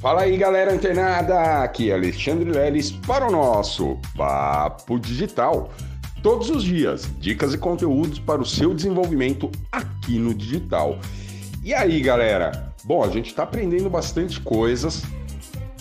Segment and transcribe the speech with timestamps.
[0.00, 1.64] Fala aí, galera antenada!
[1.64, 5.70] Aqui é Alexandre Leles para o nosso Papo Digital.
[6.22, 11.00] Todos os dias, dicas e conteúdos para o seu desenvolvimento aqui no digital.
[11.64, 12.72] E aí, galera?
[12.84, 15.02] Bom, a gente está aprendendo bastante coisas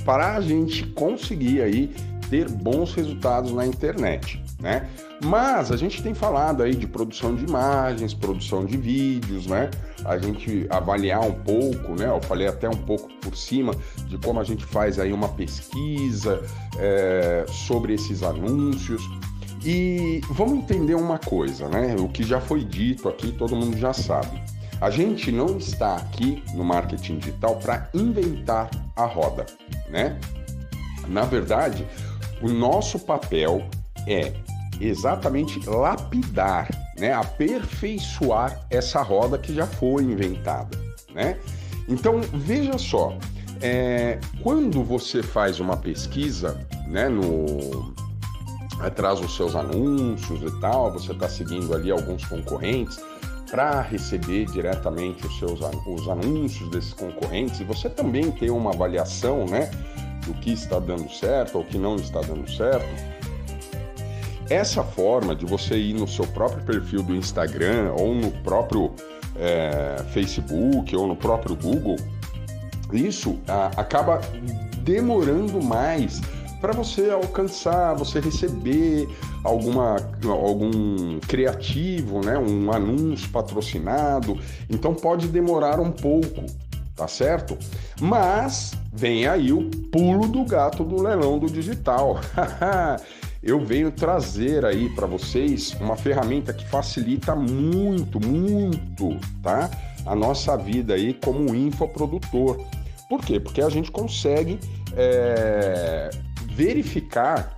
[0.03, 1.93] para a gente conseguir aí
[2.29, 4.87] ter bons resultados na internet, né?
[5.23, 9.69] Mas a gente tem falado aí de produção de imagens, produção de vídeos, né?
[10.05, 12.07] A gente avaliar um pouco, né?
[12.07, 13.73] Eu falei até um pouco por cima
[14.07, 16.41] de como a gente faz aí uma pesquisa
[16.77, 19.01] é, sobre esses anúncios.
[19.65, 21.96] E vamos entender uma coisa, né?
[21.99, 24.39] O que já foi dito aqui, todo mundo já sabe.
[24.79, 29.47] A gente não está aqui no marketing digital para inventar a roda,
[29.89, 30.19] né?
[31.07, 31.87] Na verdade,
[32.41, 33.67] o nosso papel
[34.08, 34.33] é
[34.80, 40.77] exatamente lapidar, né, aperfeiçoar essa roda que já foi inventada,
[41.13, 41.38] né?
[41.88, 43.17] Então veja só,
[43.61, 47.95] é, quando você faz uma pesquisa, né, no
[48.80, 52.99] atrás dos seus anúncios e tal, você está seguindo ali alguns concorrentes
[53.49, 59.45] para receber diretamente os seus os anúncios desses concorrentes e você também tem uma avaliação,
[59.45, 59.71] né,
[60.28, 62.86] do que está dando certo ou que não está dando certo
[64.50, 68.94] essa forma de você ir no seu próprio perfil do Instagram ou no próprio
[69.36, 71.98] é, Facebook ou no próprio Google,
[72.94, 74.22] isso a, acaba
[74.83, 76.22] demorando mais
[76.61, 79.08] para você alcançar, você receber
[79.44, 84.39] alguma, algum criativo, né, um anúncio patrocinado.
[84.70, 86.45] Então pode demorar um pouco,
[86.97, 87.57] tá certo?
[88.01, 92.19] Mas vem aí o pulo do gato do leilão do digital.
[93.41, 99.69] eu venho trazer aí para vocês uma ferramenta que facilita muito, muito, tá?
[100.05, 102.65] A nossa vida aí como infoprodutor.
[103.07, 103.39] Por quê?
[103.39, 104.59] Porque a gente consegue
[104.95, 106.09] é,
[106.51, 107.57] verificar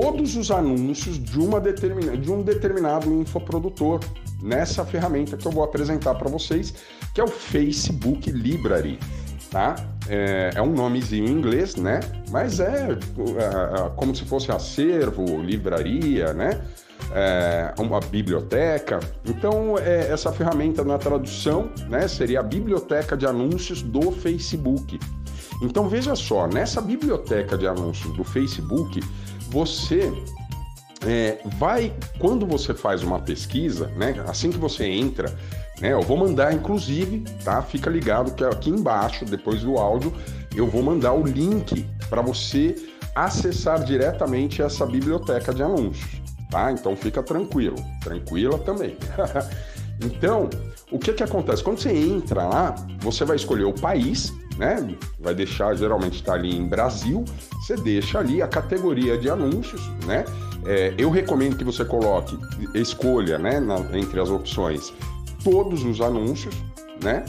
[0.00, 4.00] todos os anúncios de, uma determina, de um determinado infoprodutor
[4.42, 6.72] nessa ferramenta que eu vou apresentar para vocês,
[7.12, 8.98] que é o Facebook Library
[9.50, 9.76] tá?
[10.08, 12.00] É, é, um nomezinho em inglês, né?
[12.30, 16.58] Mas é, é, é como se fosse acervo, livraria, né?
[17.14, 18.98] É uma biblioteca.
[19.26, 24.98] Então, é, essa ferramenta na tradução, né, seria a biblioteca de anúncios do Facebook.
[25.60, 29.00] Então, veja só, nessa biblioteca de anúncios do Facebook,
[29.52, 30.10] você
[31.06, 35.32] é, vai, quando você faz uma pesquisa, né, assim que você entra
[35.82, 35.92] né?
[35.92, 37.60] Eu vou mandar, inclusive, tá?
[37.60, 40.12] Fica ligado que aqui embaixo, depois do áudio,
[40.54, 42.76] eu vou mandar o link para você
[43.14, 46.70] acessar diretamente essa biblioteca de anúncios, tá?
[46.70, 48.96] Então fica tranquilo, tranquila também.
[50.00, 50.48] então,
[50.90, 51.62] o que que acontece?
[51.62, 54.94] Quando você entra lá, você vai escolher o país, né?
[55.20, 57.24] Vai deixar, geralmente está ali em Brasil,
[57.60, 60.24] você deixa ali a categoria de anúncios, né?
[60.64, 62.38] É, eu recomendo que você coloque,
[62.74, 64.92] escolha, né, na, entre as opções,
[65.42, 66.54] todos os anúncios,
[67.02, 67.24] né?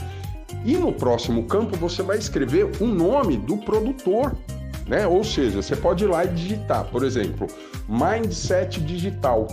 [0.64, 4.36] E no próximo campo você vai escrever o nome do produtor,
[4.86, 5.06] né?
[5.06, 7.46] Ou seja, você pode ir lá e digitar, por exemplo,
[7.88, 9.48] Mindset Digital.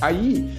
[0.00, 0.50] Aí,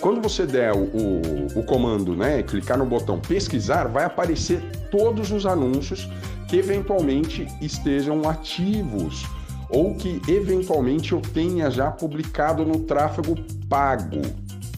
[0.00, 4.60] quando você der o, o, o comando, né, clicar no botão pesquisar, vai aparecer
[4.90, 6.08] todos os anúncios
[6.48, 9.24] que eventualmente estejam ativos
[9.70, 13.34] ou que eventualmente eu tenha já publicado no tráfego
[13.68, 14.20] pago,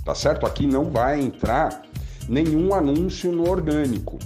[0.05, 0.47] tá certo?
[0.47, 1.83] Aqui não vai entrar
[2.29, 4.19] nenhum anúncio no orgânico,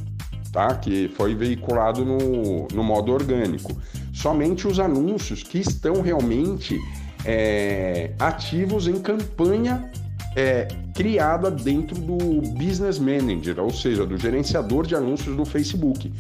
[0.53, 0.75] tá?
[0.75, 3.77] Que foi veiculado no, no modo orgânico.
[4.13, 6.79] Somente os anúncios que estão realmente
[7.25, 9.91] é, ativos em campanha
[10.37, 12.17] é, criada dentro do
[12.53, 16.13] Business Manager, ou seja, do gerenciador de anúncios do Facebook.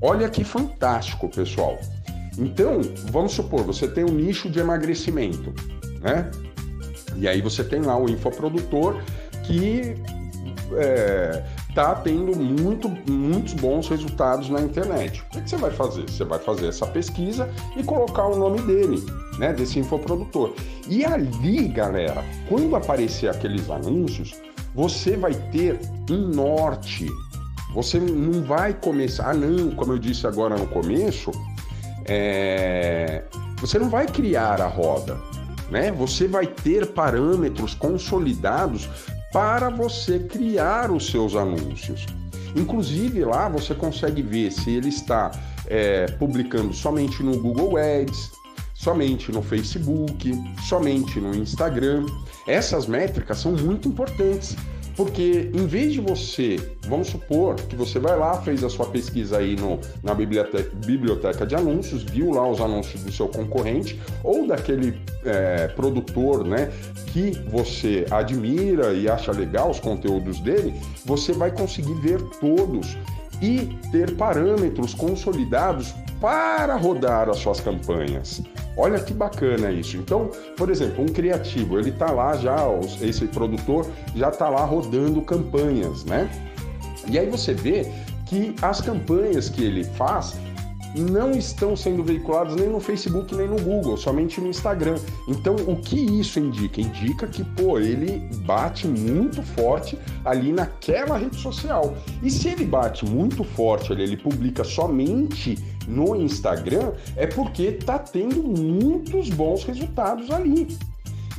[0.00, 1.78] Olha que fantástico, pessoal.
[2.38, 2.80] Então,
[3.10, 5.52] vamos supor, você tem um nicho de emagrecimento,
[6.00, 6.30] né?
[7.16, 9.02] E aí você tem lá o infoprodutor
[9.42, 9.96] que
[10.76, 11.42] é,
[11.74, 15.20] tá tendo muito, muitos bons resultados na internet.
[15.22, 16.02] O que, que, você vai fazer?
[16.02, 19.04] Você vai fazer essa pesquisa e colocar o nome dele,
[19.38, 20.54] né, desse infoprodutor.
[20.88, 24.34] E ali, galera, quando aparecer aqueles anúncios,
[24.74, 25.78] você vai ter
[26.10, 27.06] um norte.
[27.74, 31.30] Você não vai começar, ah, não, como eu disse agora no começo,
[32.06, 33.24] é...
[33.60, 35.18] você não vai criar a roda
[35.70, 35.92] né?
[35.92, 38.88] Você vai ter parâmetros consolidados
[39.32, 42.06] para você criar os seus anúncios.
[42.56, 45.30] Inclusive lá você consegue ver se ele está
[45.66, 48.30] é, publicando somente no Google Ads,
[48.78, 50.32] somente no Facebook,
[50.68, 52.06] somente no Instagram.
[52.46, 54.56] Essas métricas são muito importantes
[54.98, 56.56] Porque em vez de você,
[56.88, 61.46] vamos supor que você vai lá, fez a sua pesquisa aí no, na biblioteca, biblioteca
[61.46, 66.72] de anúncios, viu lá os anúncios do seu concorrente ou daquele é, produtor né,
[67.12, 70.74] que você admira e acha legal os conteúdos dele,
[71.04, 72.96] você vai conseguir ver todos
[73.40, 78.42] e ter parâmetros consolidados para rodar as suas campanhas.
[78.76, 79.96] Olha que bacana isso.
[79.96, 82.56] Então, por exemplo, um criativo, ele está lá já,
[83.00, 86.28] esse produtor já está lá rodando campanhas, né?
[87.08, 87.90] E aí você vê
[88.26, 90.36] que as campanhas que ele faz
[90.94, 94.96] não estão sendo veiculadas nem no Facebook nem no Google, somente no Instagram.
[95.26, 96.80] Então, o que isso indica?
[96.80, 101.96] Indica que, pô, ele bate muito forte ali naquela rede social.
[102.22, 105.56] E se ele bate muito forte ali, ele publica somente
[105.86, 110.68] no Instagram, é porque tá tendo muitos bons resultados ali.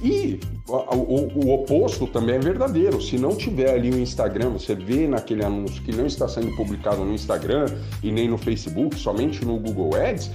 [0.01, 3.01] E o, o, oposto também é verdadeiro.
[3.01, 7.03] Se não tiver ali o Instagram, você vê naquele anúncio que não está sendo publicado
[7.03, 7.65] no Instagram
[8.01, 10.31] e nem no Facebook, somente no Google Ads,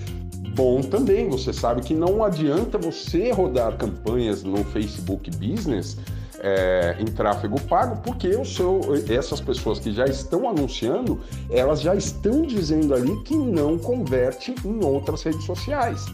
[0.55, 1.29] bom também.
[1.31, 5.97] Você sabe que não adianta você rodar campanhas no Facebook Business
[6.41, 11.19] é, em tráfego pago, porque o seu, essas pessoas que já estão anunciando,
[11.49, 16.05] elas já estão dizendo ali que não converte em outras redes sociais.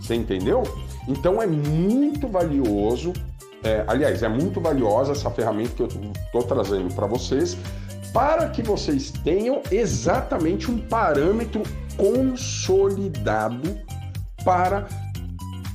[0.00, 0.62] Você entendeu?
[1.08, 3.12] Então é muito valioso,
[3.64, 7.56] é, aliás, é muito valiosa essa ferramenta que eu estou trazendo para vocês,
[8.12, 11.62] para que vocês tenham exatamente um parâmetro
[11.96, 13.78] consolidado
[14.44, 14.86] para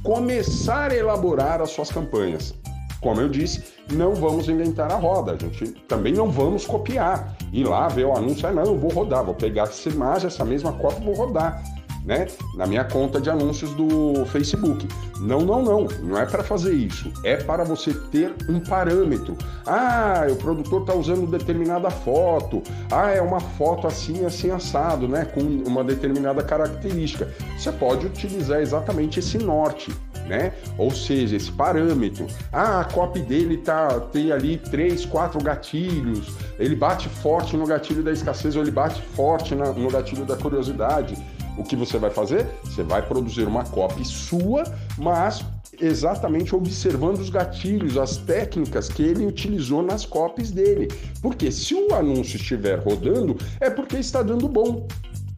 [0.04, 2.54] começar a elaborar as suas campanhas.
[3.02, 7.36] Como eu disse, não vamos inventar a roda, a gente também não vamos copiar.
[7.54, 10.44] Ir lá ver o anúncio, ah, não, eu vou rodar, vou pegar essa imagem, essa
[10.44, 11.64] mesma cópia, vou rodar
[12.08, 12.26] né?
[12.56, 14.88] Na minha conta de anúncios do Facebook.
[15.20, 15.88] Não, não, não.
[16.02, 17.12] Não é para fazer isso.
[17.22, 19.38] É para você ter um parâmetro.
[19.66, 22.64] Ah, o produtor está usando determinada foto.
[22.90, 25.26] Ah, é uma foto assim, assim, assado, né?
[25.26, 27.28] Com uma determinada característica.
[27.58, 29.94] Você pode utilizar exatamente esse norte.
[30.28, 30.52] Né?
[30.78, 32.28] Ou seja, esse parâmetro.
[32.52, 36.34] Ah, a copy dele tá, tem ali três, quatro gatilhos.
[36.60, 40.36] Ele bate forte no gatilho da escassez ou ele bate forte na, no gatilho da
[40.36, 41.16] curiosidade.
[41.58, 42.48] O que você vai fazer?
[42.64, 44.64] Você vai produzir uma copy sua,
[44.98, 45.44] mas
[45.80, 50.88] exatamente observando os gatilhos, as técnicas que ele utilizou nas copies dele.
[51.22, 54.88] Porque se o anúncio estiver rodando, é porque está dando bom,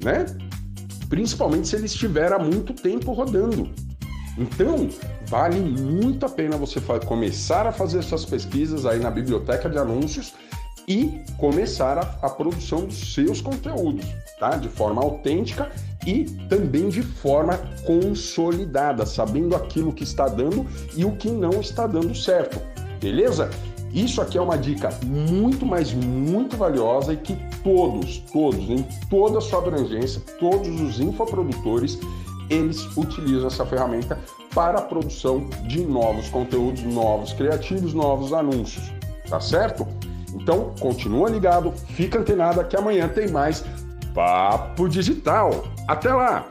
[0.04, 0.25] né?
[1.07, 3.69] Principalmente se ele estiver há muito tempo rodando.
[4.38, 4.89] Então,
[5.25, 10.33] vale muito a pena você começar a fazer suas pesquisas aí na biblioteca de anúncios
[10.88, 14.06] e começar a, a produção dos seus conteúdos,
[14.39, 14.51] tá?
[14.56, 15.69] De forma autêntica
[16.06, 20.66] e também de forma consolidada, sabendo aquilo que está dando
[20.96, 22.62] e o que não está dando certo,
[23.00, 23.50] beleza?
[23.94, 29.40] Isso aqui é uma dica muito, mas muito valiosa e que todos, todos, em toda
[29.40, 31.98] a sua abrangência, todos os infoprodutores,
[32.50, 34.18] eles utilizam essa ferramenta
[34.54, 38.92] para a produção de novos conteúdos, novos criativos, novos anúncios,
[39.28, 39.88] tá certo?
[40.34, 43.63] Então, continua ligado, fica antenado que amanhã tem mais
[44.13, 45.63] Papo Digital.
[45.90, 46.48] Até lá!